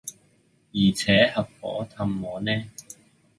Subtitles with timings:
[0.73, 2.49] 而且合夥喫我呢？